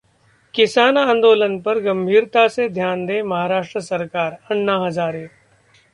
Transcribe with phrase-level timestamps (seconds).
[0.53, 5.27] किसान आंदोलन पर गंभीरता से ध्यान दे महाराष्ट्र सरकार: अन्ना हजारे